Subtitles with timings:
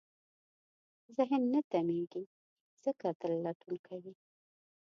[1.15, 2.23] ذهن نه تمېږي،
[2.83, 4.13] ځکه تل لټون کوي.